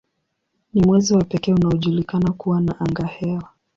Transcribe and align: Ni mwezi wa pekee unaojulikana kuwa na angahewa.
Ni 0.73 0.81
mwezi 0.83 1.13
wa 1.13 1.23
pekee 1.23 1.53
unaojulikana 1.53 2.31
kuwa 2.33 2.61
na 2.61 2.79
angahewa. 2.79 3.49